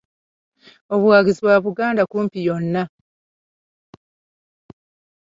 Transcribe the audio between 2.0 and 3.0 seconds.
kumpi yonna.